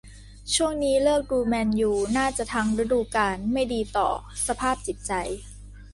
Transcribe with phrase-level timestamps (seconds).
[0.55, 4.09] ช่วงนี้เลิกดูแมนยู น่าจะทั้งฤดูกาล ไม่ดีต่อ
[4.47, 5.11] สภาพจิตใจ